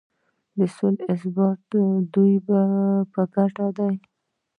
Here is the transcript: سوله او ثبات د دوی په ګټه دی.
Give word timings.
سوله 0.75 1.01
او 1.09 1.15
ثبات 1.21 1.59
د 1.71 1.73
دوی 2.13 2.33
په 3.13 3.21
ګټه 3.35 3.67
دی. 3.77 3.93